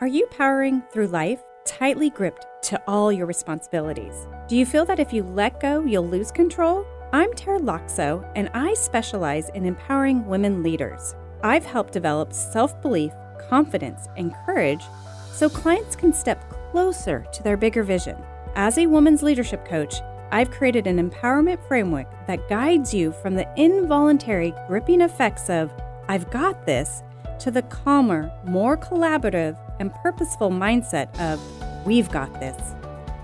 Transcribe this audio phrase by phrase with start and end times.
[0.00, 4.28] Are you powering through life tightly gripped to all your responsibilities?
[4.46, 6.86] Do you feel that if you let go, you'll lose control?
[7.12, 11.16] I'm Taryn Loxo, and I specialize in empowering women leaders.
[11.42, 13.12] I've helped develop self belief,
[13.48, 14.84] confidence, and courage
[15.32, 18.16] so clients can step closer to their bigger vision.
[18.54, 19.96] As a woman's leadership coach,
[20.30, 25.72] I've created an empowerment framework that guides you from the involuntary gripping effects of,
[26.06, 27.02] I've got this,
[27.40, 31.40] to the calmer, more collaborative, and purposeful mindset of,
[31.86, 32.74] we've got this.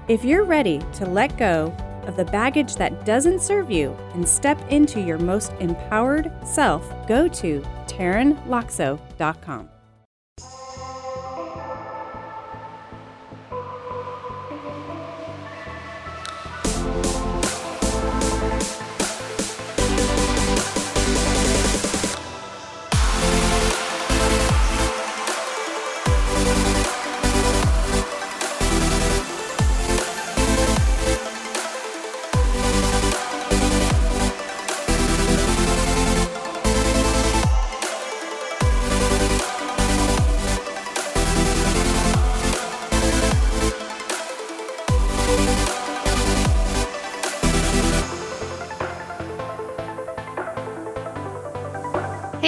[0.09, 1.75] If you're ready to let go
[2.07, 7.29] of the baggage that doesn't serve you and step into your most empowered self, go
[7.29, 7.65] to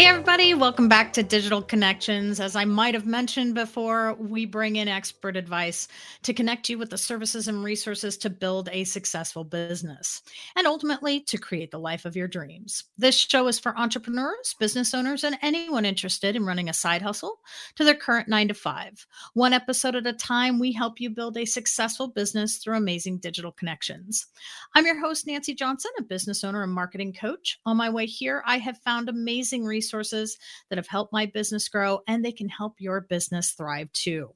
[0.07, 0.61] TarynLoxo.com.
[0.61, 2.39] welcome back to Digital Connections.
[2.39, 5.89] As I might have mentioned before, we bring in expert advice
[6.23, 10.23] to connect you with the services and resources to build a successful business
[10.55, 12.85] and ultimately to create the life of your dreams.
[12.97, 17.41] This show is for entrepreneurs, business owners, and anyone interested in running a side hustle
[17.75, 19.07] to their current nine to five.
[19.35, 23.53] One episode at a time, we help you build a successful business through amazing digital
[23.53, 24.27] connections.
[24.75, 27.59] I'm your host, Nancy Johnson, a business owner and marketing coach.
[27.67, 32.01] On my way here, I have found amazing resources that have helped my business grow,
[32.07, 34.35] and they can help your business thrive too.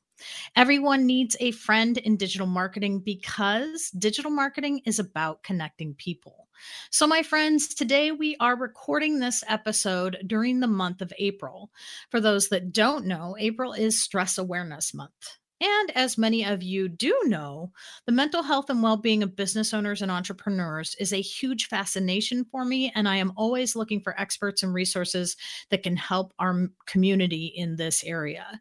[0.57, 6.49] Everyone needs a friend in digital marketing because digital marketing is about connecting people.
[6.91, 11.71] So, my friends, today we are recording this episode during the month of April.
[12.11, 15.40] For those that don't know, April is Stress Awareness Month.
[15.61, 17.71] And as many of you do know,
[18.07, 22.47] the mental health and well being of business owners and entrepreneurs is a huge fascination
[22.51, 22.91] for me.
[22.95, 25.37] And I am always looking for experts and resources
[25.69, 28.61] that can help our community in this area.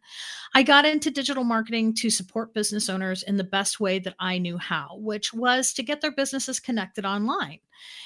[0.53, 4.37] I got into digital marketing to support business owners in the best way that I
[4.37, 7.59] knew how, which was to get their businesses connected online.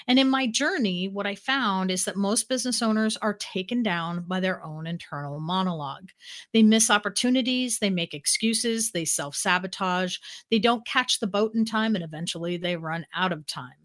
[0.08, 4.26] And in my journey, what I found is that most business owners are taken down
[4.28, 6.10] by their own internal monologue.
[6.54, 10.18] They miss opportunities, they make excuses, they self sabotage,
[10.52, 13.84] they don't catch the boat in time, and eventually they run out of time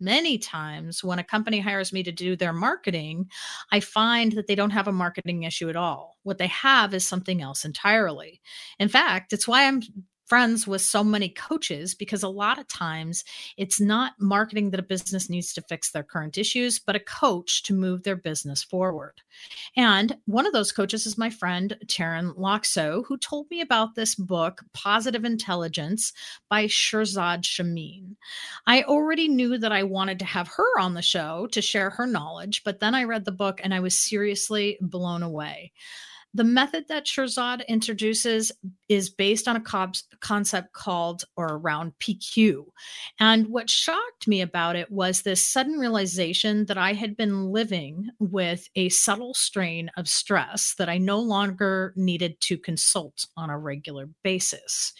[0.00, 3.28] many times when a company hires me to do their marketing,
[3.70, 6.16] I find that they don't have a marketing issue at all.
[6.22, 8.40] What they have is something else entirely.
[8.78, 9.82] In fact, it's why I'm
[10.30, 13.24] friends with so many coaches because a lot of times
[13.56, 17.64] it's not marketing that a business needs to fix their current issues, but a coach
[17.64, 19.14] to move their business forward.
[19.76, 24.14] And one of those coaches is my friend Taryn Loxo, who told me about this
[24.14, 26.12] book, Positive Intelligence
[26.48, 28.16] by Shirzad Chamine.
[28.68, 32.06] I already knew that I wanted to have her on the show to share her
[32.06, 35.72] knowledge, but then I read the book and I was seriously blown away.
[36.32, 38.52] The method that Shirzad introduces
[38.88, 42.66] is based on a co- concept called or around PQ.
[43.18, 48.10] And what shocked me about it was this sudden realization that I had been living
[48.20, 53.58] with a subtle strain of stress that I no longer needed to consult on a
[53.58, 54.92] regular basis.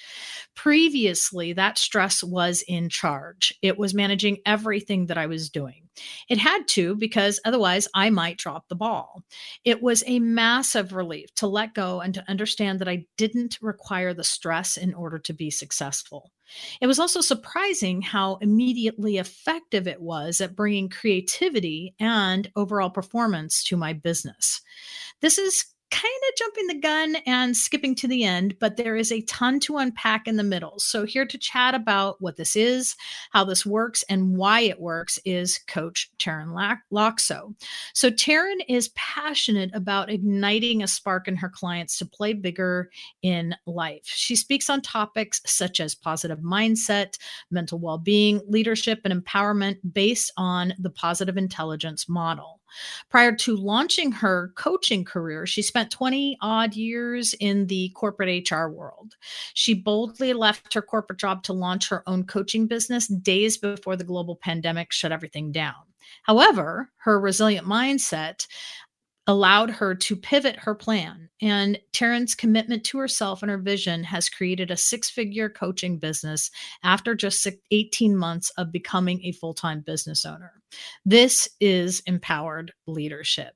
[0.56, 5.89] Previously, that stress was in charge, it was managing everything that I was doing.
[6.28, 9.22] It had to because otherwise I might drop the ball.
[9.64, 14.14] It was a massive relief to let go and to understand that I didn't require
[14.14, 16.32] the stress in order to be successful.
[16.80, 23.62] It was also surprising how immediately effective it was at bringing creativity and overall performance
[23.64, 24.60] to my business.
[25.20, 29.10] This is kind of jumping the gun and skipping to the end, but there is
[29.10, 30.78] a ton to unpack in the middle.
[30.78, 32.96] So, here to chat about what this is,
[33.32, 37.54] how this works, and why it works is Coach Taryn Loxo.
[37.94, 42.90] So, Taryn is passionate about igniting a spark in her clients to play bigger
[43.22, 44.02] in life.
[44.04, 47.18] She speaks on topics such as positive mindset,
[47.50, 52.59] mental well being, leadership, and empowerment based on the positive intelligence model.
[53.10, 58.68] Prior to launching her coaching career, she spent 20 odd years in the corporate HR
[58.68, 59.16] world.
[59.54, 64.04] She boldly left her corporate job to launch her own coaching business days before the
[64.04, 65.74] global pandemic shut everything down.
[66.22, 68.46] However, her resilient mindset
[69.30, 71.28] allowed her to pivot her plan.
[71.40, 76.50] And Taryn's commitment to herself and her vision has created a six figure coaching business
[76.82, 80.52] after just 18 months of becoming a full time business owner.
[81.04, 83.54] This is empowered leadership.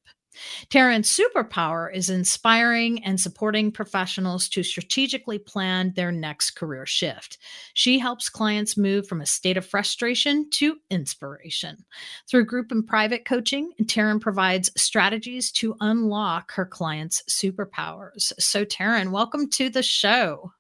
[0.70, 7.38] Taryn's superpower is inspiring and supporting professionals to strategically plan their next career shift.
[7.74, 11.84] She helps clients move from a state of frustration to inspiration.
[12.28, 18.32] Through group and private coaching, Taryn provides strategies to unlock her clients' superpowers.
[18.38, 20.52] So, Taryn, welcome to the show.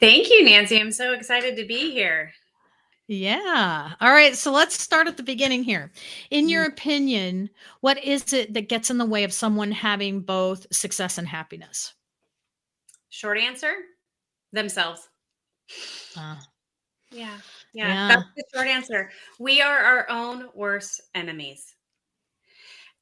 [0.00, 0.80] Thank you, Nancy.
[0.80, 2.32] I'm so excited to be here.
[3.06, 3.92] Yeah.
[4.00, 4.34] All right.
[4.34, 5.92] So let's start at the beginning here.
[6.30, 6.72] In your mm-hmm.
[6.72, 11.28] opinion, what is it that gets in the way of someone having both success and
[11.28, 11.92] happiness?
[13.10, 13.74] Short answer
[14.52, 15.08] themselves.
[16.16, 16.36] Uh,
[17.10, 17.36] yeah.
[17.74, 17.88] Yeah.
[17.88, 18.08] Yeah.
[18.08, 19.10] That's the short answer.
[19.38, 21.74] We are our own worst enemies.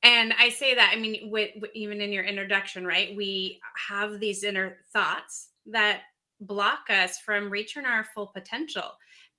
[0.03, 3.15] And I say that, I mean, with, with, even in your introduction, right?
[3.17, 6.01] We have these inner thoughts that
[6.41, 8.91] block us from reaching our full potential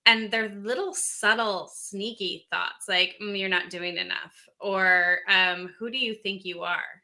[0.05, 5.89] and they're little subtle sneaky thoughts like mm, you're not doing enough or um, who
[5.89, 7.01] do you think you are?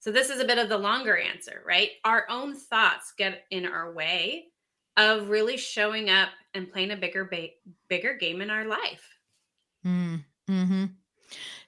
[0.00, 1.90] So this is a bit of the longer answer right?
[2.04, 4.46] Our own thoughts get in our way
[4.96, 7.48] of really showing up and playing a bigger ba-
[7.88, 9.06] bigger game in our life.
[9.86, 10.84] Mm, hmm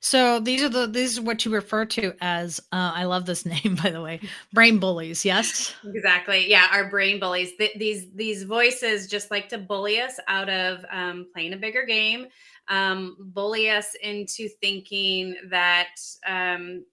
[0.05, 3.47] so these are the these are what you refer to as uh, I love this
[3.65, 4.21] name by the way,
[4.53, 5.25] brain bullies.
[5.25, 6.51] Yes, exactly.
[6.51, 7.53] Yeah, our brain bullies.
[7.57, 11.85] Th- these these voices just like to bully us out of um, playing a bigger
[11.85, 12.27] game,
[12.69, 15.95] um, bully us into thinking that
[16.27, 16.85] um,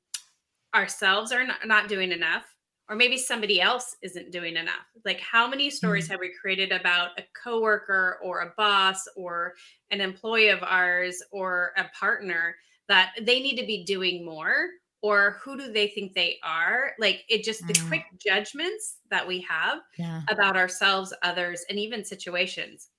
[0.75, 2.45] ourselves are not, not doing enough,
[2.89, 4.85] or maybe somebody else isn't doing enough.
[5.03, 6.11] Like how many stories mm-hmm.
[6.11, 9.55] have we created about a coworker or a boss or
[9.89, 12.55] an employee of ours or a partner?
[12.89, 14.67] That they need to be doing more
[15.01, 17.87] or who do they think they are like it just the mm.
[17.87, 20.21] quick judgments that we have yeah.
[20.29, 22.89] about ourselves others and even situations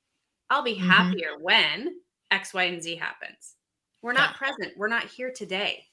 [0.49, 0.89] i'll be mm-hmm.
[0.89, 1.95] happier when
[2.31, 3.57] x y and z happens
[4.03, 4.37] we're not yeah.
[4.37, 5.85] present we're not here today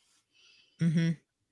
[0.79, 1.09] mm-hmm.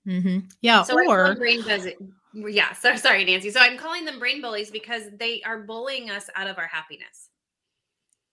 [0.09, 0.39] Mm-hmm.
[0.61, 1.97] yeah so or brain does it
[2.33, 6.29] yeah so sorry nancy so i'm calling them brain bullies because they are bullying us
[6.35, 7.29] out of our happiness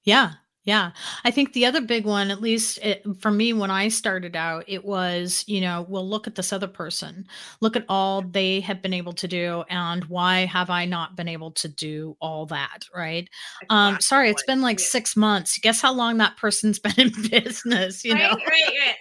[0.04, 0.32] yeah
[0.64, 0.92] yeah.
[1.24, 4.64] I think the other big one, at least it, for me, when I started out,
[4.68, 7.26] it was, you know, well, look at this other person,
[7.60, 9.64] look at all they have been able to do.
[9.68, 12.84] And why have I not been able to do all that?
[12.94, 13.28] Right.
[13.70, 15.58] Um, sorry, it's been like six months.
[15.58, 18.36] Guess how long that person's been in business, you right, know?
[18.36, 18.96] Right, right.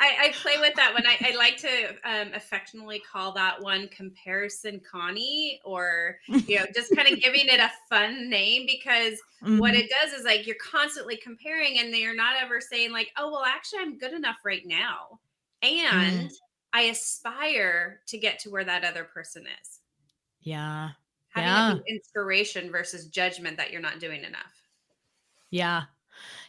[0.00, 1.04] I, I, play with that one.
[1.06, 6.94] I, I like to um, affectionately call that one comparison Connie or, you know, just
[6.94, 9.58] kind of giving it a fun name because mm-hmm.
[9.58, 13.30] what it does is like you're constantly comparing and they're not ever saying like oh
[13.30, 15.18] well actually i'm good enough right now
[15.62, 16.32] and mm.
[16.72, 19.80] i aspire to get to where that other person is
[20.40, 20.90] yeah
[21.30, 21.94] having yeah.
[21.94, 24.62] inspiration versus judgment that you're not doing enough
[25.50, 25.84] yeah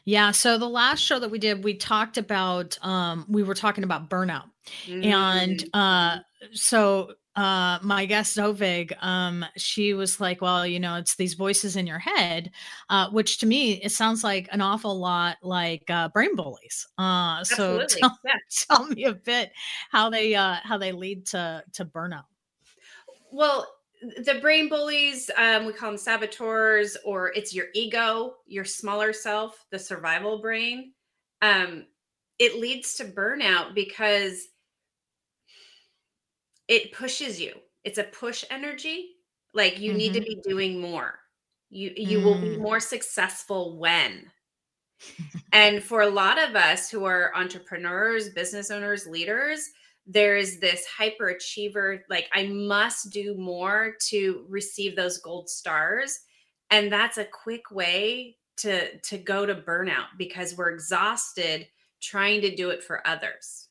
[0.06, 0.32] yeah.
[0.32, 4.10] So the last show that we did, we talked about um we were talking about
[4.10, 4.50] burnout.
[4.88, 5.04] Mm-hmm.
[5.04, 6.20] And uh
[6.54, 11.78] so uh, my guest Zovig, um, she was like, "Well, you know, it's these voices
[11.78, 12.52] in your head,"
[12.90, 16.86] uh, which to me it sounds like an awful lot like uh, brain bullies.
[16.98, 18.34] Uh, so tell, yeah.
[18.52, 19.54] tell, me a bit
[19.90, 22.26] how they uh, how they lead to to burnout.
[23.32, 23.66] Well,
[24.02, 29.66] the brain bullies, um, we call them saboteurs, or it's your ego, your smaller self,
[29.72, 30.94] the survival brain.
[31.42, 31.86] Um,
[32.38, 34.48] it leads to burnout because
[36.68, 37.54] it pushes you.
[37.84, 39.16] It's a push energy.
[39.54, 39.98] Like you mm-hmm.
[39.98, 40.42] need to mm-hmm.
[40.42, 41.20] be doing more.
[41.70, 42.24] You you mm.
[42.24, 42.60] will be mm.
[42.60, 44.32] more successful when.
[45.54, 49.70] and for a lot of us who are entrepreneurs, business owners, leaders,
[50.10, 56.20] there is this hyperachiever like I must do more to receive those gold stars.
[56.72, 61.68] And that's a quick way to to go to burnout because we're exhausted
[62.02, 63.68] trying to do it for others.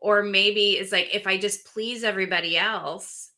[0.00, 3.30] Or maybe it's like if i just please everybody else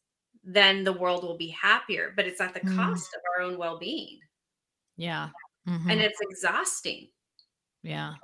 [0.43, 2.77] then the world will be happier but it's at the mm.
[2.77, 4.19] cost of our own well-being.
[4.97, 5.29] Yeah.
[5.69, 5.91] Mm-hmm.
[5.91, 7.09] and it's exhausting.
[7.83, 8.15] Yeah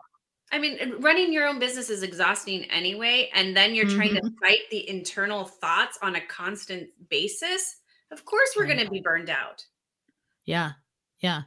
[0.52, 3.96] i mean running your own business is exhausting anyway and then you're mm-hmm.
[3.96, 4.44] trying to mm-hmm.
[4.44, 7.76] fight the internal thoughts on a constant basis
[8.12, 9.64] of course we're going to be burned out
[10.44, 10.72] yeah
[11.20, 11.42] yeah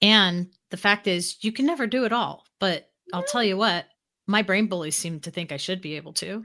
[0.00, 3.86] and the fact is you can never do it all but i'll tell you what
[4.26, 6.42] my brain bullies seem to think I should be able to,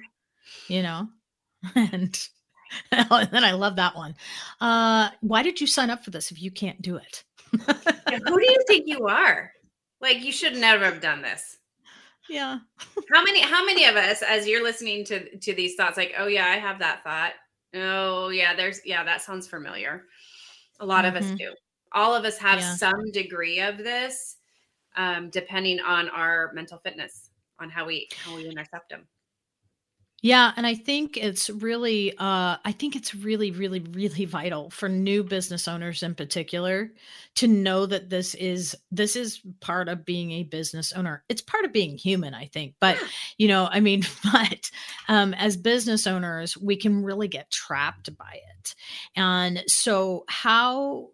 [0.67, 1.07] you know,
[1.75, 2.27] and,
[2.91, 4.15] and then I love that one.
[4.59, 7.23] Uh, why did you sign up for this if you can't do it?
[7.67, 9.51] yeah, who do you think you are?
[10.01, 11.57] Like, you should never have done this.
[12.29, 12.59] yeah.
[13.11, 16.27] how many how many of us as you're listening to to these thoughts like, "Oh
[16.27, 17.33] yeah, I have that thought."
[17.73, 20.05] Oh, yeah, there's yeah, that sounds familiar.
[20.79, 21.15] A lot mm-hmm.
[21.15, 21.37] of us mm-hmm.
[21.37, 21.53] do.
[21.93, 22.75] All of us have yeah.
[22.75, 24.37] some degree of this
[24.95, 29.07] um depending on our mental fitness, on how we how we intercept them.
[30.23, 34.89] Yeah, and I think it's really uh I think it's really really really vital for
[34.89, 36.91] new business owners in particular
[37.35, 41.23] to know that this is this is part of being a business owner.
[41.29, 42.73] It's part of being human, I think.
[42.79, 42.97] But,
[43.37, 44.71] you know, I mean, but
[45.07, 48.75] um as business owners, we can really get trapped by it.
[49.15, 51.09] And so how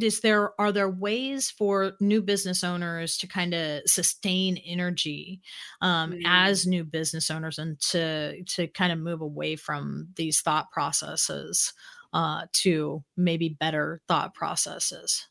[0.00, 5.40] is there are there ways for new business owners to kind of sustain energy
[5.80, 6.22] um, mm.
[6.26, 11.72] as new business owners and to to kind of move away from these thought processes
[12.12, 15.26] uh, to maybe better thought processes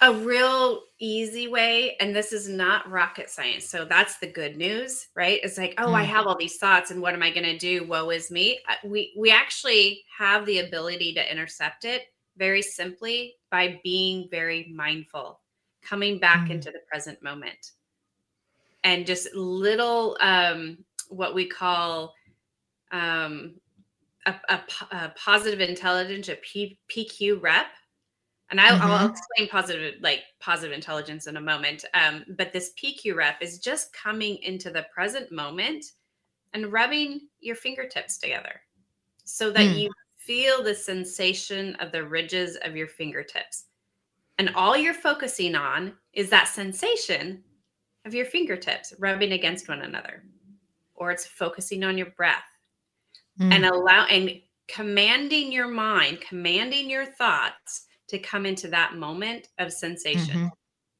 [0.00, 5.08] a real easy way and this is not rocket science so that's the good news
[5.14, 5.94] right it's like oh mm.
[5.94, 8.58] i have all these thoughts and what am i going to do woe is me
[8.68, 12.02] uh, we we actually have the ability to intercept it
[12.36, 15.40] very simply by being very mindful,
[15.82, 16.52] coming back mm.
[16.52, 17.72] into the present moment.
[18.82, 22.12] And just little, um, what we call
[22.90, 23.54] um,
[24.26, 24.60] a, a,
[24.92, 27.66] a positive intelligence, a P, PQ rep.
[28.50, 28.82] And I, mm-hmm.
[28.82, 31.84] I'll explain positive, like positive intelligence in a moment.
[31.94, 35.84] Um, but this PQ rep is just coming into the present moment
[36.52, 38.60] and rubbing your fingertips together
[39.24, 39.78] so that mm.
[39.78, 39.90] you
[40.26, 43.66] feel the sensation of the ridges of your fingertips.
[44.38, 47.42] And all you're focusing on is that sensation
[48.04, 50.24] of your fingertips rubbing against one another,
[50.94, 52.44] or it's focusing on your breath
[53.40, 53.52] mm.
[53.52, 59.72] and allow and commanding your mind, commanding your thoughts to come into that moment of
[59.72, 60.36] sensation.
[60.36, 60.48] Mm-hmm.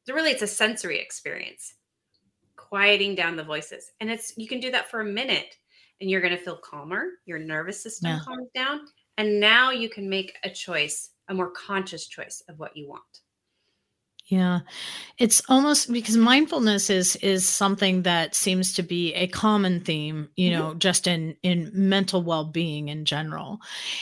[0.07, 1.75] So really it's a sensory experience.
[2.57, 3.91] Quieting down the voices.
[4.01, 5.57] And it's you can do that for a minute
[6.01, 7.07] and you're going to feel calmer.
[7.27, 8.21] Your nervous system yeah.
[8.25, 8.81] calms down
[9.19, 13.03] and now you can make a choice, a more conscious choice of what you want.
[14.27, 14.61] Yeah.
[15.19, 20.51] It's almost because mindfulness is is something that seems to be a common theme, you
[20.51, 20.59] mm-hmm.
[20.59, 23.59] know, just in in mental well-being in general.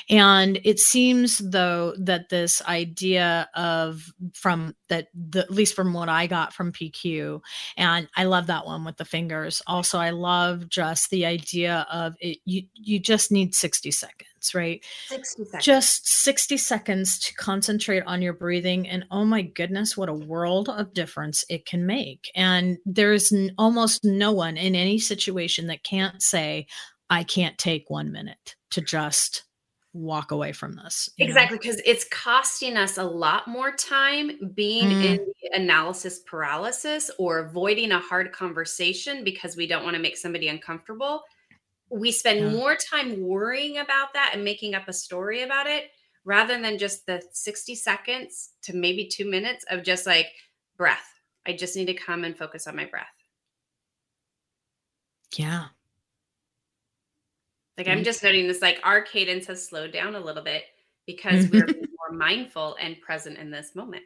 [0.09, 6.09] And it seems though that this idea of from that the, at least from what
[6.09, 7.40] I got from PQ
[7.76, 9.61] and I love that one with the fingers.
[9.66, 14.85] Also I love just the idea of it you you just need 60 seconds right?
[15.09, 15.65] 60 seconds.
[15.65, 18.89] Just 60 seconds to concentrate on your breathing.
[18.89, 22.31] And oh my goodness, what a world of difference it can make.
[22.35, 26.67] And there's n- almost no one in any situation that can't say,
[27.11, 29.45] I can't take one minute to just
[29.93, 31.11] walk away from this.
[31.19, 35.05] Exactly, because it's costing us a lot more time being mm.
[35.05, 40.49] in analysis paralysis or avoiding a hard conversation because we don't want to make somebody
[40.49, 41.23] uncomfortable
[41.93, 42.49] we spend yeah.
[42.49, 45.91] more time worrying about that and making up a story about it
[46.25, 50.29] rather than just the 60 seconds to maybe two minutes of just like
[50.77, 51.09] breath.
[51.47, 53.07] I just need to come and focus on my breath.
[55.37, 55.67] Yeah.
[57.77, 60.65] Like I'm just noting this, like our cadence has slowed down a little bit
[61.07, 61.81] because we're mm-hmm.
[61.81, 64.05] more mindful and present in this moment.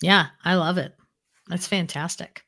[0.00, 0.94] Yeah, I love it.
[1.48, 2.44] That's fantastic.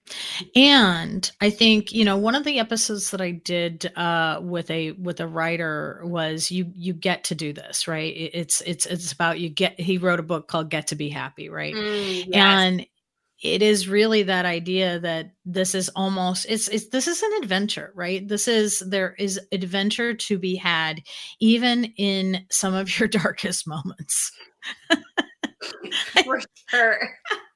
[0.55, 4.93] And I think, you know, one of the episodes that I did uh with a
[4.93, 8.15] with a writer was you you get to do this, right?
[8.17, 11.49] It's it's it's about you get he wrote a book called Get to Be Happy,
[11.49, 11.75] right?
[11.75, 12.35] Mm, yes.
[12.35, 12.87] And
[13.43, 17.93] it is really that idea that this is almost it's it's this is an adventure,
[17.97, 18.27] right?
[18.27, 21.03] This is there is adventure to be had
[21.41, 24.31] even in some of your darkest moments.
[26.25, 27.11] For sure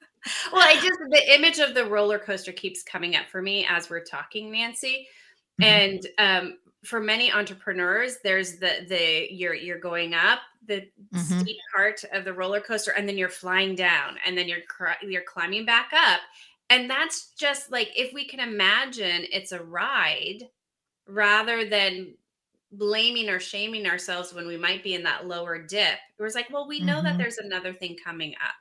[0.52, 3.90] well, I just the image of the roller coaster keeps coming up for me as
[3.90, 5.06] we're talking, Nancy.
[5.60, 5.64] Mm-hmm.
[5.64, 11.40] And um, for many entrepreneurs, there's the the you're you're going up the mm-hmm.
[11.40, 14.60] steep part of the roller coaster, and then you're flying down, and then you're
[15.02, 16.20] you're climbing back up,
[16.70, 20.48] and that's just like if we can imagine it's a ride
[21.06, 22.14] rather than
[22.72, 25.98] blaming or shaming ourselves when we might be in that lower dip.
[26.18, 27.04] It was like, well, we know mm-hmm.
[27.04, 28.54] that there's another thing coming up.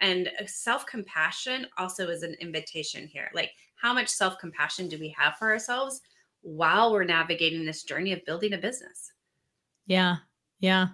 [0.00, 3.30] And uh, self compassion also is an invitation here.
[3.34, 6.00] Like, how much self compassion do we have for ourselves
[6.42, 9.12] while we're navigating this journey of building a business?
[9.86, 10.16] Yeah.
[10.58, 10.88] Yeah.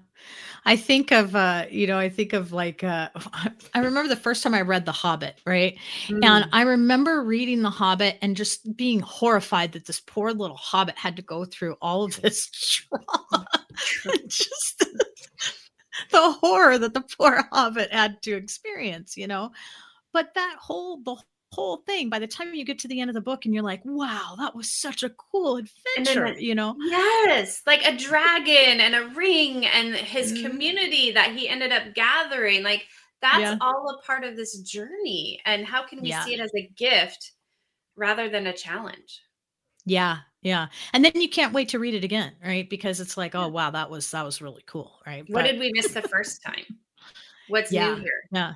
[0.65, 3.09] I think of uh, you know, I think of like uh
[3.75, 5.77] I remember the first time I read The Hobbit, right?
[6.09, 6.25] Mm.
[6.25, 10.99] And I remember reading The Hobbit and just being horrified that this poor little hobbit
[10.99, 13.47] had to go through all of this trauma.
[14.27, 14.85] just
[16.13, 19.51] the horror that the poor hobbit had to experience, you know.
[20.13, 21.17] But that whole the
[21.53, 23.63] whole thing by the time you get to the end of the book and you're
[23.63, 28.95] like wow that was such a cool adventure you know yes like a dragon and
[28.95, 30.47] a ring and his mm-hmm.
[30.47, 32.87] community that he ended up gathering like
[33.21, 33.57] that's yeah.
[33.61, 36.25] all a part of this journey and how can we yeah.
[36.25, 37.33] see it as a gift
[37.97, 39.21] rather than a challenge
[39.85, 42.69] yeah yeah and then you can't wait to read it again right?
[42.69, 45.25] Because it's like oh wow that was that was really cool right?
[45.29, 46.65] What but, did we miss the first time?
[47.49, 48.23] What's yeah, new here?
[48.31, 48.55] yeah.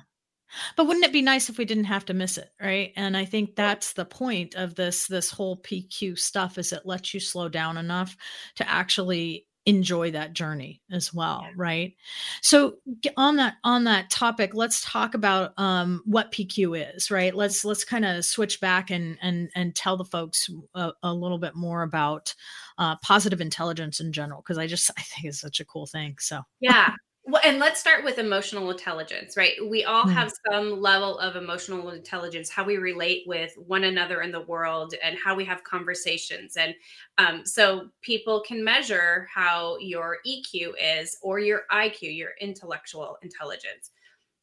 [0.75, 2.93] But wouldn't it be nice if we didn't have to miss it, right?
[2.95, 7.13] And I think that's the point of this this whole PQ stuff is it lets
[7.13, 8.15] you slow down enough
[8.55, 11.51] to actually enjoy that journey as well yeah.
[11.57, 11.93] right?
[12.41, 12.77] So
[13.17, 17.35] on that on that topic let's talk about um, what pq is right?
[17.35, 21.37] Let's let's kind of switch back and and and tell the folks a, a little
[21.37, 22.33] bit more about
[22.77, 26.15] uh, positive intelligence in general because i just i think it's such a cool thing
[26.19, 26.41] so.
[26.59, 26.93] Yeah
[27.29, 29.51] well, and let's start with emotional intelligence, right?
[29.69, 30.13] We all mm.
[30.13, 34.93] have some level of emotional intelligence, how we relate with one another in the world
[35.03, 36.55] and how we have conversations.
[36.55, 36.73] And
[37.17, 43.91] um, so people can measure how your EQ is or your IQ, your intellectual intelligence.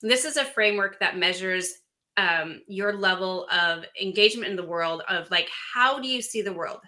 [0.02, 1.72] This is a framework that measures
[2.18, 6.52] um, your level of engagement in the world, of like, how do you see the
[6.52, 6.80] world?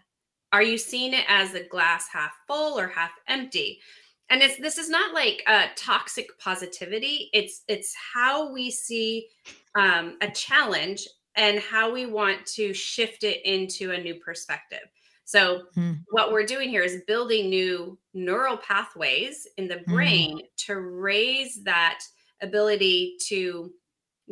[0.53, 3.81] Are you seeing it as a glass half full or half empty?
[4.31, 9.27] And it's this is not like a toxic positivity it's it's how we see
[9.75, 11.07] um, a challenge
[11.37, 14.89] and how we want to shift it into a new perspective
[15.25, 15.93] so hmm.
[16.11, 19.95] what we're doing here is building new neural pathways in the hmm.
[19.95, 22.01] brain to raise that
[22.43, 23.73] ability to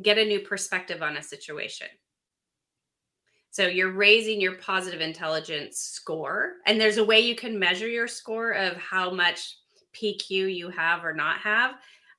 [0.02, 1.86] get a new perspective on a situation
[3.50, 8.08] so you're raising your positive intelligence score and there's a way you can measure your
[8.08, 9.56] score of how much
[9.94, 11.74] PQ you have or not have.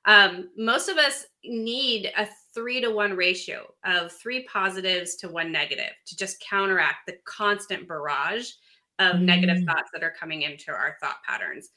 [0.06, 5.50] Um, most of us need a three to one ratio of three positives to one
[5.50, 8.50] negative to just counteract the constant barrage
[8.98, 9.22] of mm.
[9.22, 11.70] negative thoughts that are coming into our thought patterns.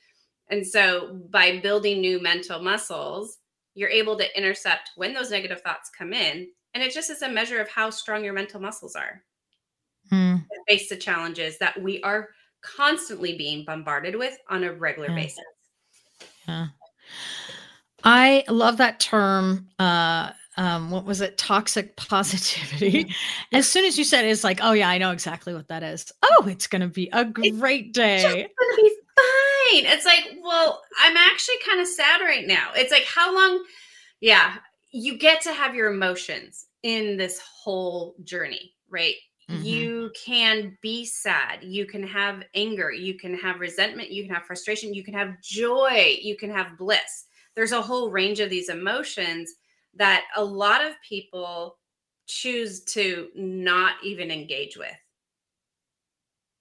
[0.49, 3.39] And so by building new mental muscles,
[3.75, 6.47] you're able to intercept when those negative thoughts come in.
[6.73, 9.23] And it just is a measure of how strong your mental muscles are.
[10.11, 10.45] Mm.
[10.67, 12.29] Face the challenges that we are
[12.61, 15.43] constantly being bombarded with on a regular basis.
[16.47, 16.67] Yeah.
[18.03, 19.67] I love that term.
[19.77, 21.37] Uh, um, what was it?
[21.37, 23.13] Toxic positivity.
[23.53, 25.83] as soon as you said it, it's like, oh yeah, I know exactly what that
[25.83, 26.11] is.
[26.23, 28.15] Oh, it's gonna be a great day.
[28.15, 29.85] It's gonna be fine.
[29.93, 32.69] It's like, well, I'm actually kind of sad right now.
[32.75, 33.63] It's like, how long?
[34.21, 34.55] Yeah,
[34.91, 39.15] you get to have your emotions in this whole journey, right?
[39.49, 39.63] Mm-hmm.
[39.63, 41.63] You can be sad.
[41.63, 42.91] You can have anger.
[42.91, 44.11] You can have resentment.
[44.11, 44.93] You can have frustration.
[44.93, 46.17] You can have joy.
[46.21, 47.25] You can have bliss.
[47.55, 49.53] There's a whole range of these emotions
[49.95, 51.77] that a lot of people
[52.27, 54.95] choose to not even engage with.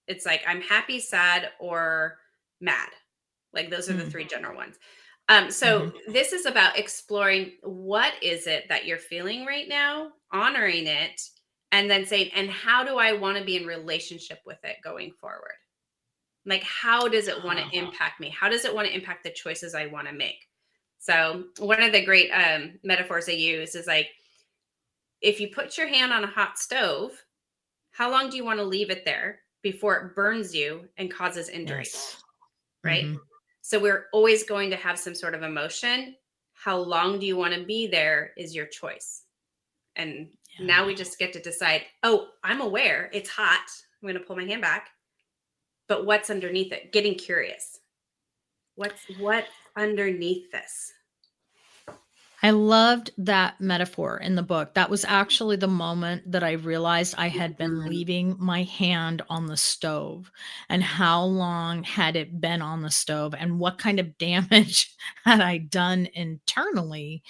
[0.07, 2.19] It's like I'm happy, sad, or
[2.61, 2.89] mad.
[3.53, 4.05] Like those are mm-hmm.
[4.05, 4.77] the three general ones.
[5.29, 6.13] Um, so mm-hmm.
[6.13, 11.21] this is about exploring what is it that you're feeling right now, honoring it,
[11.73, 15.13] and then saying, and how do I want to be in relationship with it going
[15.21, 15.55] forward?
[16.47, 17.87] Like, how does it want to uh-huh.
[17.87, 18.31] impact me?
[18.31, 20.47] How does it want to impact the choices I want to make?
[20.99, 24.09] So, one of the great um, metaphors I use is like,
[25.21, 27.13] if you put your hand on a hot stove,
[27.91, 31.49] how long do you want to leave it there before it burns you and causes
[31.49, 31.81] injury?
[31.81, 32.17] Yes.
[32.83, 33.05] Right.
[33.05, 33.17] Mm-hmm.
[33.61, 36.17] So, we're always going to have some sort of emotion.
[36.55, 39.23] How long do you want to be there is your choice.
[39.95, 40.67] And yeah.
[40.67, 43.67] Now we just get to decide, oh, I'm aware it's hot.
[44.03, 44.91] I'm going to pull my hand back.
[45.89, 46.93] But what's underneath it?
[46.93, 47.81] Getting curious.
[48.77, 50.93] What's what underneath this?
[52.43, 54.75] I loved that metaphor in the book.
[54.75, 57.89] That was actually the moment that I realized I had been mm-hmm.
[57.89, 60.31] leaving my hand on the stove
[60.69, 65.41] and how long had it been on the stove and what kind of damage had
[65.41, 67.23] I done internally.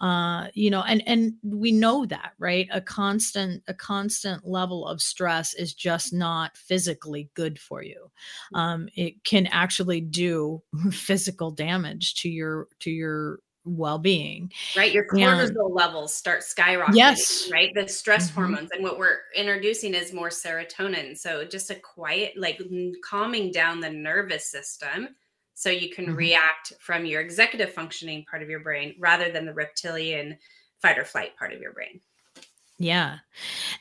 [0.00, 2.68] Uh, you know, and and we know that, right?
[2.70, 8.10] A constant a constant level of stress is just not physically good for you.
[8.52, 8.58] Mm.
[8.58, 14.52] Um, it can actually do physical damage to your to your well-being.
[14.76, 14.92] Right?
[14.92, 17.48] Your cortisol and, levels start skyrocketing yes.
[17.52, 17.72] right?
[17.74, 18.40] The stress mm-hmm.
[18.40, 21.16] hormones and what we're introducing is more serotonin.
[21.18, 22.60] So just a quiet like
[23.04, 25.08] calming down the nervous system
[25.54, 26.16] so you can mm-hmm.
[26.16, 30.38] react from your executive functioning part of your brain rather than the reptilian
[30.80, 32.00] fight or flight part of your brain
[32.78, 33.18] yeah.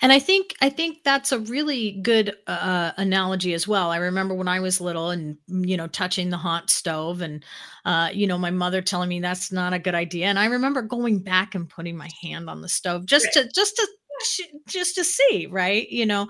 [0.01, 3.91] And I think I think that's a really good uh, analogy as well.
[3.91, 7.43] I remember when I was little and you know touching the hot stove and
[7.83, 10.81] uh, you know my mother telling me that's not a good idea and I remember
[10.81, 13.45] going back and putting my hand on the stove just right.
[13.45, 13.87] to just to
[14.19, 16.27] just eh, just to see right you know?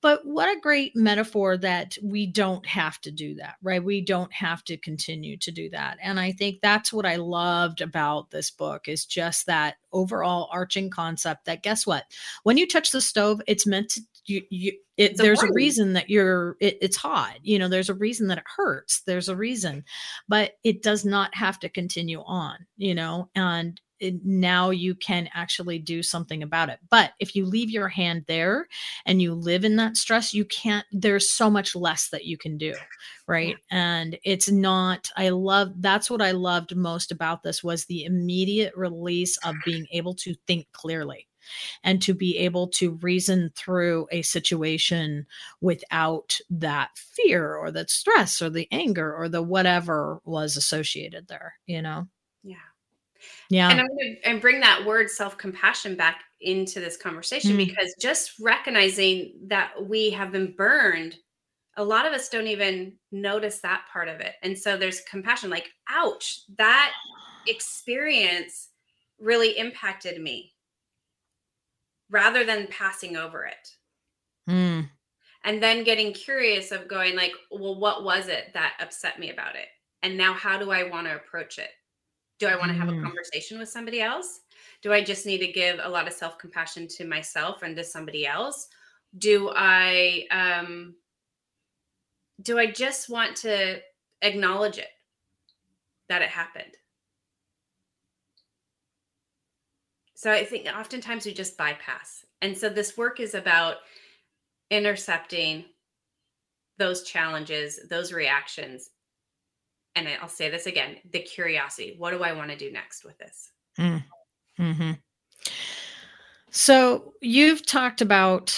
[0.00, 3.82] But what a great metaphor that we don't have to do that right?
[3.82, 5.98] We don't have to continue to do that.
[6.02, 10.90] And i think that's what i loved about this book is just that overall arching
[10.90, 12.04] concept that guess what?
[12.42, 16.10] When you touch the stove it's meant to you, you it, there's a reason that
[16.10, 17.68] you're it, it's hot you know?
[17.68, 19.84] There's a reason that it hurts there's a reason.
[20.28, 23.30] But it does not have to continue on you know?
[23.34, 27.88] And it, now you can actually do something about it but if you leave your
[27.88, 28.66] hand there
[29.06, 32.56] and you live in that stress you can't there's so much less that you can
[32.58, 32.74] do
[33.26, 38.04] right and it's not i love that's what i loved most about this was the
[38.04, 41.28] immediate release of being able to think clearly
[41.82, 45.26] and to be able to reason through a situation
[45.60, 51.54] without that fear or that stress or the anger or the whatever was associated there,
[51.66, 52.06] you know?
[52.42, 52.56] Yeah.
[53.50, 53.70] Yeah.
[53.70, 57.66] And I'm going to and bring that word self compassion back into this conversation mm-hmm.
[57.66, 61.16] because just recognizing that we have been burned,
[61.76, 64.34] a lot of us don't even notice that part of it.
[64.42, 66.92] And so there's compassion like, ouch, that
[67.46, 68.68] experience
[69.18, 70.52] really impacted me
[72.10, 73.68] rather than passing over it.
[74.48, 74.88] Mm.
[75.44, 79.54] And then getting curious of going like, well, what was it that upset me about
[79.54, 79.68] it?
[80.02, 81.70] And now how do I want to approach it?
[82.38, 83.02] Do I want to have a hmm.
[83.02, 84.40] conversation with somebody else?
[84.82, 88.26] Do I just need to give a lot of self-compassion to myself and to somebody
[88.26, 88.68] else?
[89.18, 90.94] Do I um
[92.42, 93.80] do I just want to
[94.22, 94.90] acknowledge it
[96.08, 96.76] that it happened?
[100.14, 102.24] So I think oftentimes we just bypass.
[102.42, 103.76] And so this work is about
[104.70, 105.64] intercepting
[106.76, 108.90] those challenges, those reactions.
[110.06, 111.94] And I'll say this again the curiosity.
[111.98, 113.50] What do I want to do next with this?
[113.78, 114.04] Mm.
[114.56, 114.90] hmm
[116.50, 118.54] So you've talked about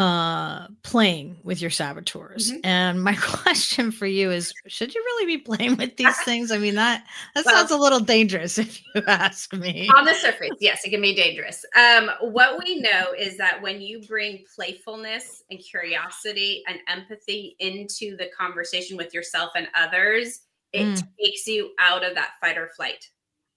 [0.00, 2.58] uh playing with your saboteurs mm-hmm.
[2.64, 6.58] and my question for you is should you really be playing with these things i
[6.58, 7.04] mean that
[7.36, 10.90] that well, sounds a little dangerous if you ask me on the surface yes it
[10.90, 16.64] can be dangerous um what we know is that when you bring playfulness and curiosity
[16.66, 20.40] and empathy into the conversation with yourself and others
[20.74, 21.08] it mm.
[21.22, 23.08] takes you out of that fight or flight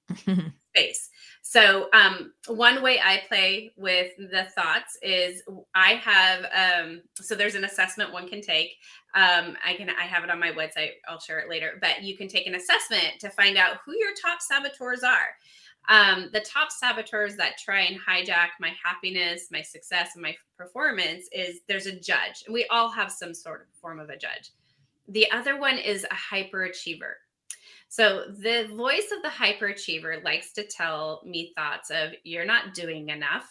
[0.75, 1.10] space
[1.49, 5.41] so um, one way I play with the thoughts is
[5.73, 8.75] I have um, so there's an assessment one can take.
[9.15, 10.91] Um, I can I have it on my website.
[11.08, 11.77] I'll share it later.
[11.80, 15.30] But you can take an assessment to find out who your top saboteurs are.
[15.88, 21.30] Um, the top saboteurs that try and hijack my happiness, my success, and my performance
[21.32, 22.43] is there's a judge.
[22.45, 24.51] And we all have some sort of form of a judge.
[25.08, 27.13] The other one is a hyperachiever.
[27.89, 33.10] So the voice of the hyperachiever likes to tell me thoughts of you're not doing
[33.10, 33.50] enough,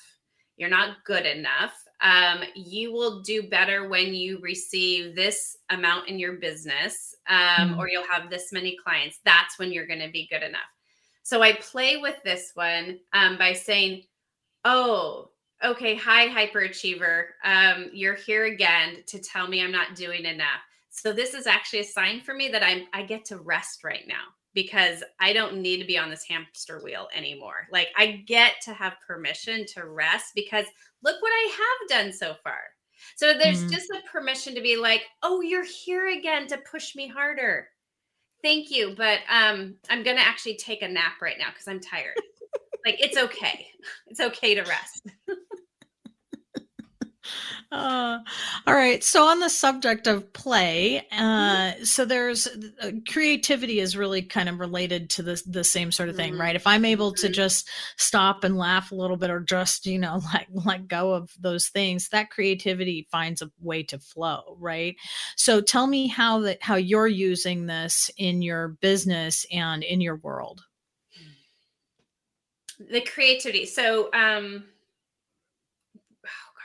[0.57, 1.75] you're not good enough.
[2.03, 7.79] Um, you will do better when you receive this amount in your business, um, mm
[7.79, 9.21] or you'll have this many clients.
[9.25, 10.61] That's when you're going to be good enough.
[11.23, 14.05] So I play with this one um, by saying,
[14.65, 15.31] "Oh,
[15.65, 20.61] okay, hi hyperachiever, um, you're here again to tell me I'm not doing enough."
[20.97, 24.05] So this is actually a sign for me that I'm I get to rest right
[24.09, 27.69] now because I don't need to be on this hamster wheel anymore.
[27.71, 30.65] Like I get to have permission to rest because
[31.03, 32.59] look what I have done so far.
[33.17, 33.73] So there's mm-hmm.
[33.73, 37.69] just a permission to be like, "Oh, you're here again to push me harder."
[38.43, 41.81] Thank you, but um I'm going to actually take a nap right now cuz I'm
[41.81, 42.17] tired.
[42.87, 43.69] like it's okay.
[44.09, 45.07] It's okay to rest.
[47.73, 48.19] Uh,
[48.67, 49.03] all right.
[49.03, 51.85] So on the subject of play, uh, mm-hmm.
[51.85, 52.47] so there's
[52.81, 56.43] uh, creativity is really kind of related to the the same sort of thing, mm-hmm.
[56.43, 56.57] right?
[56.57, 57.33] If I'm able to mm-hmm.
[57.33, 61.33] just stop and laugh a little bit, or just you know let let go of
[61.41, 64.95] those things, that creativity finds a way to flow, right?
[65.35, 70.17] So tell me how that how you're using this in your business and in your
[70.17, 70.63] world.
[72.79, 73.67] The creativity.
[73.67, 74.65] So um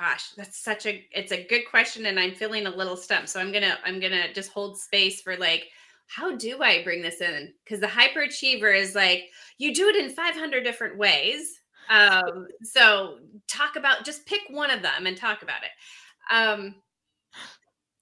[0.01, 3.29] gosh that's such a it's a good question and i'm feeling a little stumped.
[3.29, 5.67] So i'm gonna i'm gonna just hold space for like
[6.07, 7.53] how do i bring this in?
[7.63, 9.25] Because the hyperachiever is like
[9.57, 11.59] you do it in 500 different ways.
[11.89, 16.33] Um so talk about just pick one of them and talk about it.
[16.33, 16.75] Um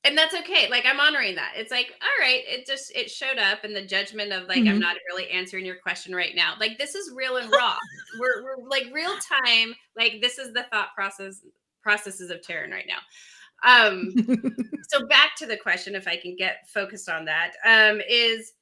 [0.06, 1.54] and that's okay like i'm honoring that.
[1.58, 4.70] It's like all right it just it showed up in the judgment of like mm-hmm.
[4.70, 6.54] i'm not really answering your question right now.
[6.62, 7.76] Like this is real and raw.
[8.20, 11.42] We're, we're like real time like this is the thought process
[11.82, 13.00] processes of Taryn right now.
[13.64, 14.14] Um,
[14.90, 18.54] so back to the question, if I can get focused on that, um, is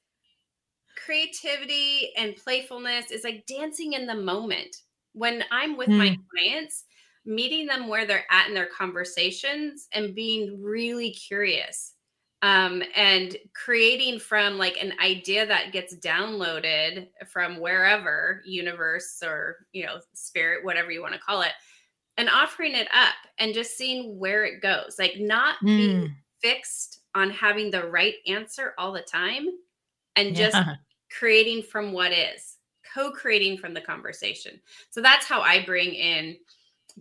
[1.04, 4.76] creativity and playfulness is like dancing in the moment.
[5.12, 5.98] When I'm with mm.
[5.98, 6.84] my clients,
[7.24, 11.94] meeting them where they're at in their conversations and being really curious
[12.42, 19.84] um, and creating from like an idea that gets downloaded from wherever universe or you
[19.84, 21.52] know spirit whatever you want to call it
[22.18, 25.66] and offering it up and just seeing where it goes like not mm.
[25.66, 29.46] being fixed on having the right answer all the time
[30.16, 30.74] and just yeah.
[31.10, 32.56] creating from what is
[32.94, 36.36] co-creating from the conversation so that's how i bring in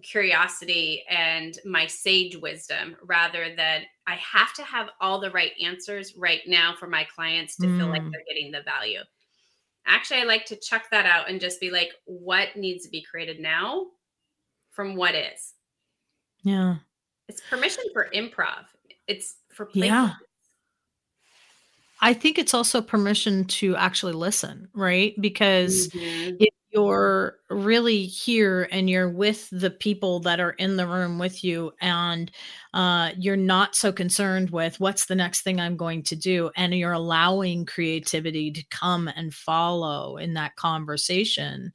[0.04, 6.16] curiosity and my sage wisdom rather than I have to have all the right answers
[6.16, 7.78] right now for my clients to mm.
[7.78, 8.12] feel like mm.
[8.12, 9.00] they're getting the value.
[9.86, 13.02] Actually, I like to chuck that out and just be like, what needs to be
[13.02, 13.88] created now
[14.78, 15.56] from what is?
[16.44, 16.76] Yeah.
[17.28, 18.66] It's permission for improv.
[19.08, 19.90] It's for playfulness.
[19.90, 20.14] Yeah.
[22.00, 25.20] I think it's also permission to actually listen, right?
[25.20, 26.36] Because mm-hmm.
[26.40, 31.44] if you're really here and you're with the people that are in the room with
[31.44, 32.32] you and
[32.74, 36.76] uh, you're not so concerned with what's the next thing i'm going to do and
[36.76, 41.74] you're allowing creativity to come and follow in that conversation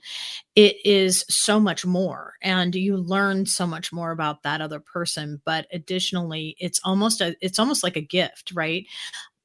[0.54, 5.40] it is so much more and you learn so much more about that other person
[5.44, 8.86] but additionally it's almost a it's almost like a gift right?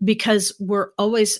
[0.03, 1.39] Because we're always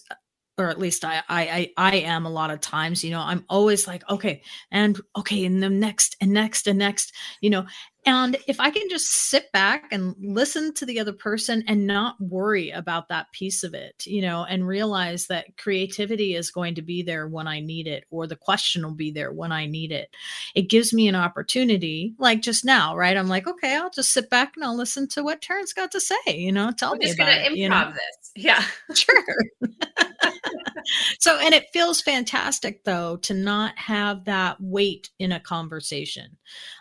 [0.57, 3.45] or at least I, I I I am a lot of times, you know, I'm
[3.49, 4.41] always like, okay,
[4.71, 7.65] and okay, and the next and next and next, you know,
[8.05, 12.15] and if I can just sit back and listen to the other person and not
[12.21, 16.81] worry about that piece of it, you know, and realize that creativity is going to
[16.81, 19.91] be there when I need it, or the question will be there when I need
[19.91, 20.09] it,
[20.55, 23.17] it gives me an opportunity, like just now, right?
[23.17, 25.99] I'm like, okay, I'll just sit back and I'll listen to what Taryn's got to
[25.99, 27.51] say, you know, tell I'm me about it.
[27.51, 27.91] Improv you know?
[27.91, 28.31] this.
[28.35, 28.63] Yeah.
[28.93, 29.23] Sure.
[31.19, 36.37] so and it feels fantastic though to not have that weight in a conversation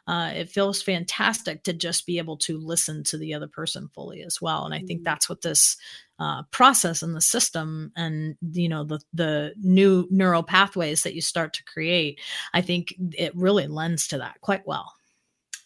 [0.07, 4.23] uh, it feels fantastic to just be able to listen to the other person fully
[4.23, 5.05] as well and i think mm-hmm.
[5.05, 5.77] that's what this
[6.19, 11.21] uh, process and the system and you know the the new neural pathways that you
[11.21, 12.19] start to create
[12.55, 14.95] i think it really lends to that quite well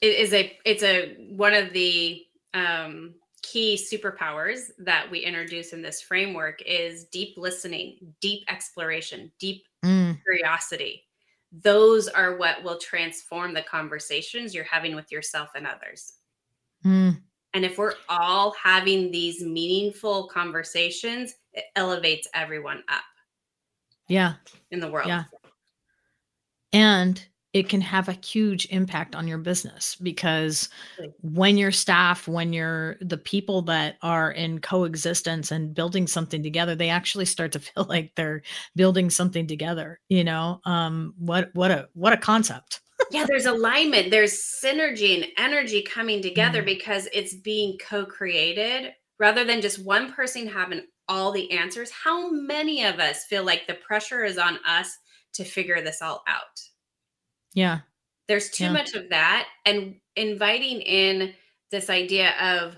[0.01, 2.21] it is a it's a one of the
[2.55, 9.65] um key superpowers that we introduce in this framework is deep listening, deep exploration, deep
[9.85, 10.17] mm.
[10.23, 11.05] curiosity.
[11.53, 16.15] Those are what will transform the conversations you're having with yourself and others.
[16.85, 17.21] Mm.
[17.55, 23.03] And if we're all having these meaningful conversations, it elevates everyone up.
[24.07, 24.35] Yeah.
[24.71, 25.09] In the world.
[25.09, 25.25] Yeah.
[26.73, 30.69] And it can have a huge impact on your business because
[31.23, 36.75] when your staff when you're the people that are in coexistence and building something together
[36.75, 38.43] they actually start to feel like they're
[38.77, 40.61] building something together you know?
[40.65, 42.81] Um what what a what a concept.
[43.11, 44.33] Yeah there's alignment there's
[44.63, 46.67] synergy and energy coming together mm.
[46.67, 48.93] because it's being co-created.
[49.19, 53.67] Rather than just one person having all the answers how many of us feel like
[53.67, 54.97] the pressure is on us
[55.33, 56.61] to figure this all out
[57.53, 57.81] yeah.
[58.29, 58.73] There's too yeah.
[58.73, 59.49] much of that.
[59.67, 61.35] And inviting in
[61.71, 62.77] this idea of,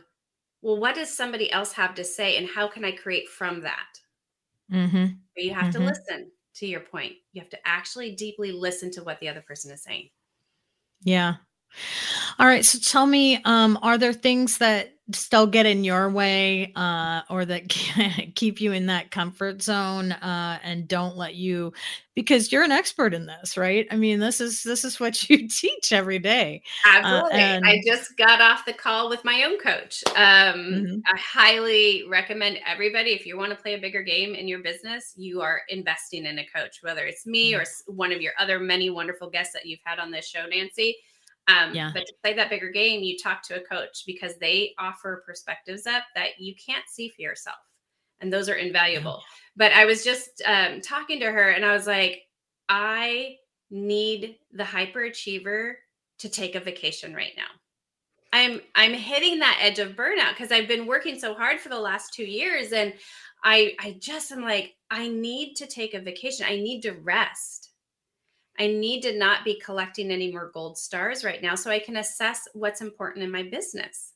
[0.63, 2.37] well, what does somebody else have to say?
[2.37, 3.99] And how can I create from that?
[4.73, 5.07] Mm-hmm.
[5.37, 5.81] You have mm-hmm.
[5.83, 7.15] to listen to your point.
[7.33, 10.09] You have to actually deeply listen to what the other person is saying.
[11.03, 11.35] Yeah.
[12.39, 12.65] All right.
[12.65, 17.45] So tell me, um, are there things that still get in your way uh, or
[17.45, 17.69] that
[18.35, 21.73] keep you in that comfort zone uh, and don't let you
[22.15, 25.49] because you're an expert in this right i mean this is this is what you
[25.49, 29.43] teach every day uh, absolutely uh, and- i just got off the call with my
[29.43, 30.99] own coach um, mm-hmm.
[31.07, 35.15] i highly recommend everybody if you want to play a bigger game in your business
[35.17, 37.61] you are investing in a coach whether it's me mm-hmm.
[37.61, 40.97] or one of your other many wonderful guests that you've had on this show nancy
[41.49, 41.91] um, yeah.
[41.93, 45.87] But to play that bigger game, you talk to a coach because they offer perspectives
[45.87, 47.57] up that you can't see for yourself.
[48.21, 49.21] And those are invaluable.
[49.21, 49.25] Yeah.
[49.57, 52.23] But I was just um, talking to her and I was like,
[52.69, 53.37] I
[53.71, 55.73] need the hyperachiever
[56.21, 57.49] to take a vacation right now.
[58.33, 61.79] I'm I'm hitting that edge of burnout because I've been working so hard for the
[61.79, 62.95] last 2 years and
[63.45, 66.47] I I just am like I need to take a vacation.
[66.49, 67.72] I need to rest.
[68.63, 71.97] I need to not be collecting any more gold stars right now so I can
[71.97, 74.13] assess what's important in my business.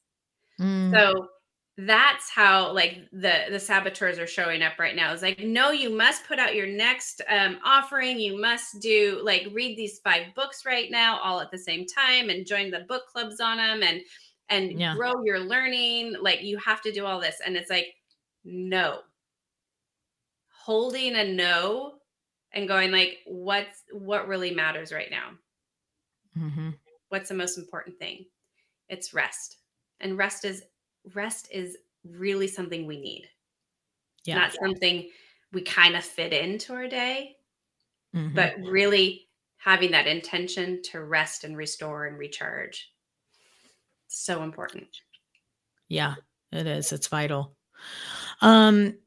[0.60, 0.92] Mm.
[0.92, 1.28] So
[1.76, 5.12] that's how like the the saboteurs are showing up right now.
[5.12, 8.20] It's like no, you must put out your next um, offering.
[8.20, 12.30] You must do like read these five books right now all at the same time
[12.30, 14.00] and join the book clubs on them and
[14.48, 14.94] and yeah.
[14.94, 16.14] grow your learning.
[16.20, 17.88] Like you have to do all this, and it's like
[18.44, 19.00] no.
[20.64, 21.95] Holding a no
[22.56, 25.30] and going like what's what really matters right now
[26.38, 26.70] mm-hmm.
[27.08, 28.26] what's the most important thing?
[28.88, 29.58] It's rest.
[30.00, 30.62] And rest is
[31.14, 33.28] rest is really something we need.
[34.24, 34.36] Yeah.
[34.36, 35.08] Not something
[35.52, 37.36] we kind of fit into our day,
[38.14, 38.34] mm-hmm.
[38.34, 42.90] but really having that intention to rest and restore and recharge.
[44.08, 44.88] So important.
[45.88, 46.14] Yeah,
[46.52, 46.92] it is.
[46.92, 47.56] It's vital.
[48.40, 48.98] Um,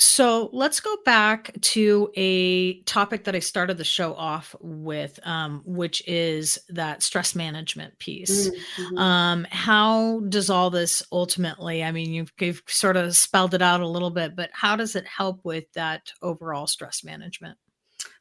[0.00, 5.62] so let's go back to a topic that I started the show off with, um,
[5.64, 8.48] which is that stress management piece.
[8.48, 8.98] Mm-hmm.
[8.98, 13.80] Um, how does all this ultimately, I mean, you've, you've sort of spelled it out
[13.80, 17.58] a little bit, but how does it help with that overall stress management?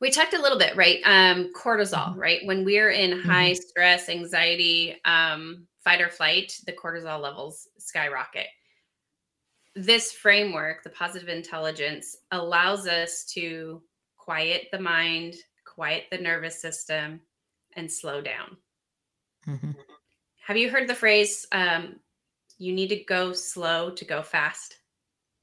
[0.02, 1.00] We talked a little bit, right?
[1.06, 2.20] Um, cortisol, mm-hmm.
[2.20, 2.40] right?
[2.46, 3.30] When we're in mm-hmm.
[3.30, 8.48] high stress, anxiety, um, fight or flight, the cortisol levels skyrocket
[9.78, 13.82] this framework, the positive intelligence, allows us to
[14.18, 15.36] quiet the mind,
[15.66, 17.22] quiet the nervous system,
[17.76, 18.58] and slow down.
[19.48, 19.72] Mm-hmm.
[20.46, 21.98] Have you heard the phrase, um,
[22.58, 24.78] you need to go slow to go fast?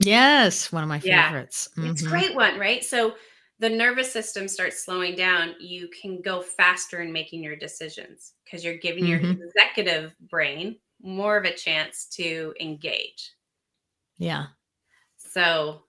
[0.01, 1.69] Yes, one of my favorites.
[1.77, 1.93] Yeah, mm-hmm.
[1.93, 2.85] It's a great one, right?
[2.85, 3.15] So
[3.61, 5.55] the nervous system starts slowing down.
[5.61, 9.41] You can go faster in making your decisions because you're giving mm-hmm.
[9.41, 13.34] your executive brain more of a chance to engage.
[14.19, 14.47] Yeah.
[15.17, 15.83] So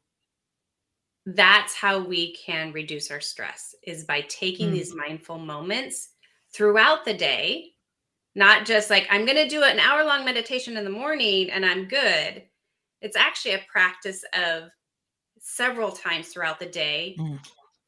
[1.26, 4.74] that's how we can reduce our stress is by taking mm.
[4.74, 6.10] these mindful moments
[6.54, 7.72] throughout the day,
[8.36, 11.66] not just like I'm going to do an hour long meditation in the morning and
[11.66, 12.44] I'm good.
[13.02, 14.70] It's actually a practice of
[15.40, 17.40] several times throughout the day, mm.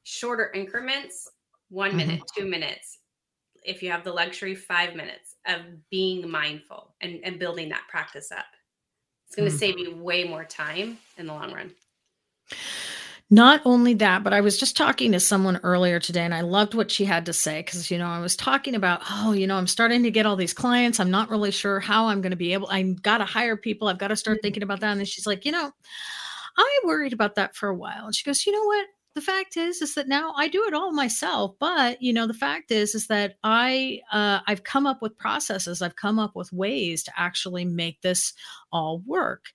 [0.03, 1.29] shorter increments,
[1.69, 1.97] one mm-hmm.
[1.97, 2.99] minute, two minutes.
[3.63, 8.31] If you have the luxury, five minutes of being mindful and, and building that practice
[8.31, 8.45] up.
[9.27, 9.59] It's going to mm.
[9.59, 11.71] save you way more time in the long run.
[13.29, 16.73] Not only that, but I was just talking to someone earlier today and I loved
[16.73, 19.57] what she had to say because, you know, I was talking about, oh, you know,
[19.57, 20.97] I'm starting to get all these clients.
[20.97, 23.89] I'm not really sure how I'm going to be able, I've got to hire people.
[23.89, 24.43] I've got to start mm-hmm.
[24.43, 24.91] thinking about that.
[24.91, 25.71] And then she's like, you know,
[26.57, 28.05] I worried about that for a while.
[28.05, 28.87] And she goes, you know what?
[29.17, 32.35] The fact is is that now i do it all myself but you know the
[32.35, 36.53] fact is is that i uh, i've come up with processes i've come up with
[36.53, 38.33] ways to actually make this
[38.71, 39.45] all work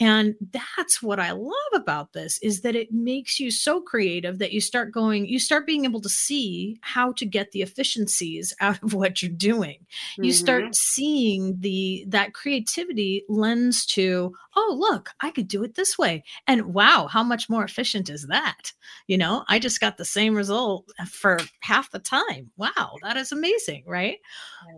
[0.00, 4.50] and that's what I love about this is that it makes you so creative that
[4.50, 8.82] you start going, you start being able to see how to get the efficiencies out
[8.82, 9.78] of what you're doing.
[10.12, 10.24] Mm-hmm.
[10.24, 10.72] You start mm-hmm.
[10.72, 16.24] seeing the that creativity lends to, oh, look, I could do it this way.
[16.46, 18.72] And wow, how much more efficient is that?
[19.06, 22.50] You know, I just got the same result for half the time.
[22.56, 24.16] Wow, that is amazing, right?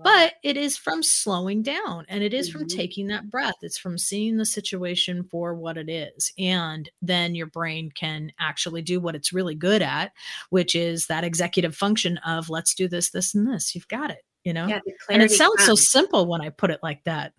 [0.02, 2.58] But it is from slowing down and it is mm-hmm.
[2.60, 3.54] from taking that breath.
[3.62, 6.32] It's from seeing the situation for what it is.
[6.38, 10.12] And then your brain can actually do what it's really good at,
[10.50, 13.74] which is that executive function of let's do this, this, and this.
[13.74, 14.66] You've got it, you know?
[14.66, 15.66] Yeah, and it sounds comes.
[15.66, 17.32] so simple when I put it like that.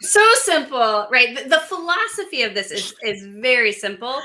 [0.00, 1.36] so simple, right?
[1.36, 4.20] The, the, philosophy of this is is very simple,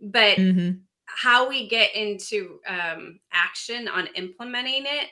[0.00, 0.78] but mm-hmm.
[1.06, 5.08] how we get into um, action on implementing it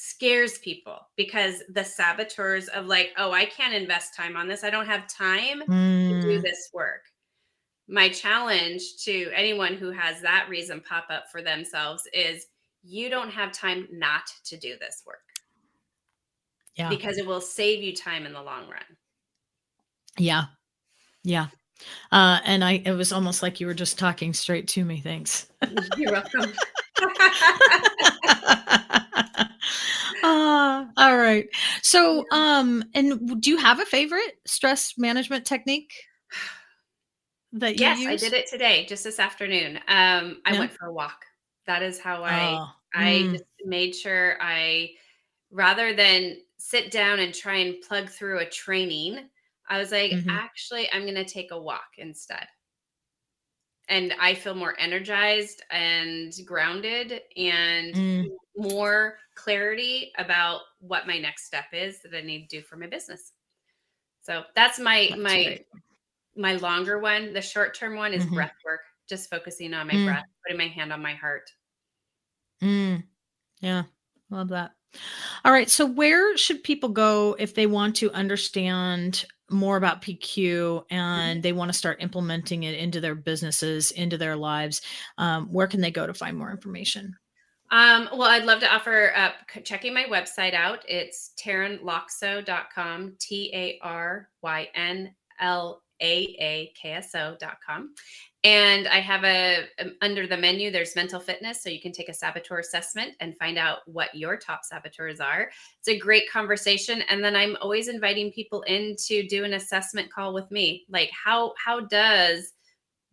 [0.00, 4.62] scares people because the saboteurs of like, oh, I can't invest time on this.
[4.62, 6.08] I don't have time mm.
[6.08, 6.42] to do mm.
[6.42, 7.02] this work.
[7.88, 12.46] My challenge to anyone who has that reason pop up for themselves is
[12.84, 15.18] you don't have time not to do this work.
[16.76, 16.90] Yeah.
[16.90, 18.84] Because it will save you time in the long run.
[20.16, 20.44] Yeah.
[21.24, 21.48] Yeah.
[22.12, 25.00] Uh, and I, it was almost like you were just talking straight to me.
[25.00, 25.48] Thanks.
[25.96, 26.52] You're welcome.
[30.22, 31.48] uh, all right.
[31.82, 35.92] So, um, and do you have a favorite stress management technique
[37.52, 38.08] that you yes, use?
[38.08, 39.78] I did it today, just this afternoon.
[39.88, 41.24] Um, I went for a walk.
[41.66, 43.32] That is how I oh, I mm.
[43.32, 44.90] just made sure I
[45.50, 49.28] rather than sit down and try and plug through a training,
[49.68, 50.30] I was like, mm-hmm.
[50.30, 52.46] actually, I'm going to take a walk instead
[53.88, 58.26] and I feel more energized and grounded and mm.
[58.58, 62.86] More clarity about what my next step is that I need to do for my
[62.86, 63.32] business.
[64.22, 65.66] So that's my that's my great.
[66.36, 67.32] my longer one.
[67.32, 68.34] The short term one is mm-hmm.
[68.34, 70.06] breath work, just focusing on my mm.
[70.06, 71.50] breath, putting my hand on my heart.
[72.62, 73.04] Mm.
[73.60, 73.84] Yeah,
[74.30, 74.72] love that.
[75.44, 75.70] All right.
[75.70, 80.94] So, where should people go if they want to understand more about PQ mm-hmm.
[80.94, 84.82] and they want to start implementing it into their businesses, into their lives?
[85.16, 87.16] Um, where can they go to find more information?
[87.70, 89.30] Um, well, I'd love to offer uh,
[89.62, 90.84] checking my website out.
[90.88, 97.94] It's tarynlaakso.com, T A R Y N L A A K S O.com.
[98.44, 101.62] And I have a um, under the menu, there's mental fitness.
[101.62, 105.50] So you can take a saboteur assessment and find out what your top saboteurs are.
[105.80, 107.02] It's a great conversation.
[107.10, 110.86] And then I'm always inviting people in to do an assessment call with me.
[110.88, 112.52] Like how how does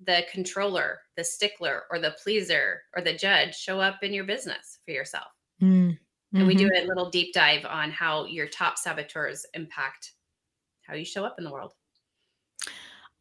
[0.04, 4.80] the controller, the stickler, or the pleaser or the judge show up in your business
[4.86, 5.32] for yourself?
[5.62, 5.98] Mm.
[6.34, 6.48] And mm-hmm.
[6.48, 6.86] we do mm-hmm.
[6.86, 10.12] a little deep dive on how your top saboteurs impact
[10.86, 11.74] how you show up in the world.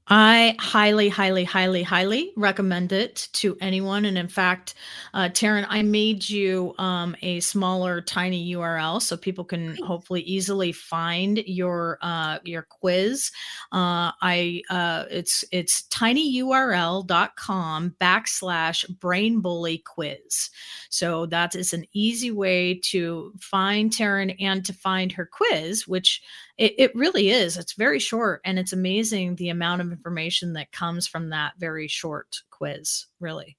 [0.08, 4.04] I highly, highly, highly, highly recommend it to anyone.
[4.04, 4.74] And in fact,
[5.14, 10.72] uh, Taryn, I made you um, a smaller, tiny URL so people can hopefully easily
[10.72, 13.30] find your uh, your quiz.
[13.72, 20.50] Uh, I uh, it's it's tinyurl.com backslash brain bully quiz.
[20.90, 26.20] So that is an easy way to find Taryn and to find her quiz, which
[26.56, 27.56] it, it really is.
[27.56, 31.88] It's very short, and it's amazing the amount of information that comes from that very
[31.88, 33.06] short quiz.
[33.20, 33.56] Really,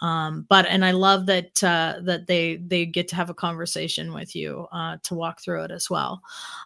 [0.00, 4.12] um, but and I love that uh, that they they get to have a conversation
[4.12, 6.22] with you uh, to walk through it as well.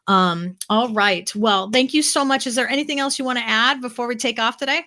[0.06, 1.32] Um, all right.
[1.36, 2.46] Well, thank you so much.
[2.46, 4.82] Is there anything else you want to add before we take off today?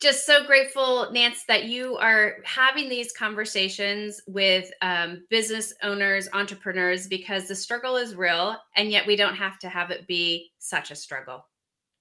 [0.00, 7.06] Just so grateful, Nance, that you are having these conversations with um, business owners, entrepreneurs,
[7.06, 10.90] because the struggle is real, and yet we don't have to have it be such
[10.90, 11.46] a struggle.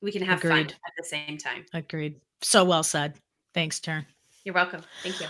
[0.02, 0.50] We can have Agreed.
[0.50, 1.66] fun at the same time.
[1.74, 2.16] Agreed.
[2.41, 3.16] So well said.
[3.54, 4.06] Thanks, Taryn.
[4.45, 4.82] You're welcome.
[5.04, 5.28] Thank you.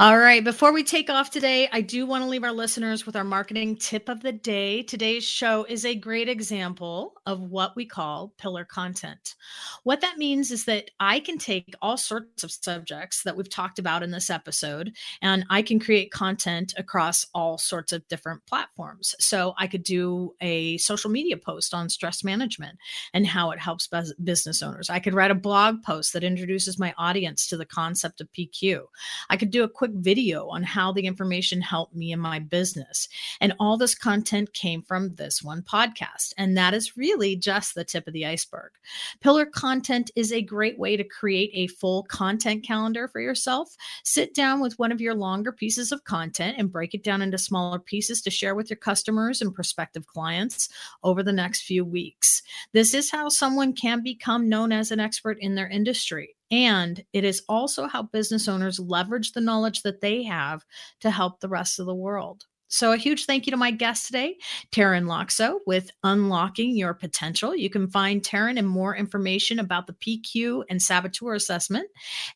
[0.00, 0.42] All right.
[0.42, 3.76] Before we take off today, I do want to leave our listeners with our marketing
[3.76, 4.82] tip of the day.
[4.82, 9.36] Today's show is a great example of what we call pillar content.
[9.84, 13.78] What that means is that I can take all sorts of subjects that we've talked
[13.78, 14.90] about in this episode
[15.22, 19.14] and I can create content across all sorts of different platforms.
[19.20, 22.80] So I could do a social media post on stress management
[23.12, 23.88] and how it helps
[24.24, 24.90] business owners.
[24.90, 28.82] I could write a blog post that introduces my audience to the concept of PQ.
[29.30, 33.08] I could do a quick video on how the information helped me in my business.
[33.40, 36.32] And all this content came from this one podcast.
[36.38, 38.72] And that is really just the tip of the iceberg.
[39.20, 43.74] Pillar content is a great way to create a full content calendar for yourself.
[44.02, 47.38] Sit down with one of your longer pieces of content and break it down into
[47.38, 50.68] smaller pieces to share with your customers and prospective clients
[51.02, 52.42] over the next few weeks.
[52.72, 56.36] This is how someone can become known as an expert in their industry.
[56.54, 60.64] And it is also how business owners leverage the knowledge that they have
[61.00, 62.46] to help the rest of the world.
[62.74, 64.36] So, a huge thank you to my guest today,
[64.72, 67.54] Taryn Laakso, with Unlocking Your Potential.
[67.54, 71.88] You can find Taryn and more information about the PQ and saboteur assessment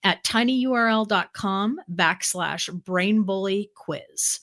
[0.05, 4.39] at tinyurl.com backslash brain bully quiz.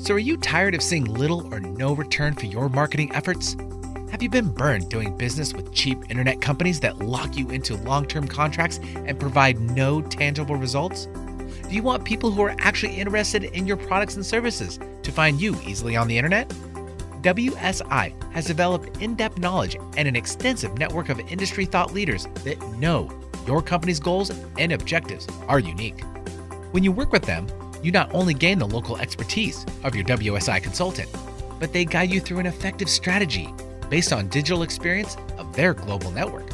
[0.00, 3.54] So, are you tired of seeing little or no return for your marketing efforts?
[4.10, 8.06] Have you been burned doing business with cheap internet companies that lock you into long
[8.06, 11.06] term contracts and provide no tangible results?
[11.68, 15.40] Do you want people who are actually interested in your products and services to find
[15.40, 16.52] you easily on the internet?
[17.22, 22.60] WSI has developed in depth knowledge and an extensive network of industry thought leaders that
[22.78, 23.10] know
[23.46, 26.00] your company's goals and objectives are unique.
[26.72, 27.46] When you work with them,
[27.82, 31.10] you not only gain the local expertise of your WSI consultant,
[31.58, 33.52] but they guide you through an effective strategy
[33.90, 36.48] based on digital experience of their global network.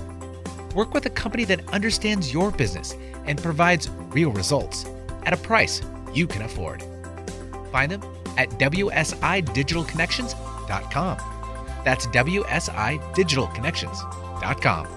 [0.74, 2.96] Work with a company that understands your business
[3.26, 4.84] and provides real results
[5.24, 5.80] at a price
[6.12, 6.82] you can afford.
[7.70, 8.02] Find them
[8.36, 10.34] at WSI Digital Connections
[10.66, 11.18] wsidigitalconnections.com.
[11.84, 14.95] That's wsidigitalconnections.com.